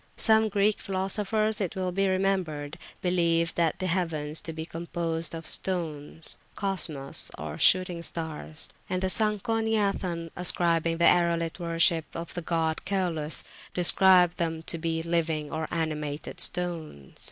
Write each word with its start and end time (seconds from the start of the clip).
Some 0.17 0.49
Greek 0.49 0.79
philosophers, 0.79 1.61
it 1.61 1.75
will 1.75 1.91
be 1.91 2.07
remembered, 2.07 2.79
believed 3.03 3.55
the 3.55 3.85
heavens 3.85 4.41
to 4.41 4.51
be 4.51 4.65
composed 4.65 5.35
of 5.35 5.45
stones 5.45 6.37
(Cosmos, 6.55 7.29
Shooting 7.59 8.01
Stars): 8.01 8.69
and 8.89 9.03
Sanconiathon, 9.03 10.31
ascribing 10.35 10.97
the 10.97 11.05
aerolite 11.05 11.59
worship 11.59 12.11
to 12.13 12.25
the 12.33 12.41
god 12.41 12.83
Clus, 12.83 13.43
declares 13.75 14.31
them 14.37 14.63
to 14.63 14.79
be 14.79 15.03
living 15.03 15.51
or 15.51 15.67
animated 15.69 16.39
stones. 16.39 17.13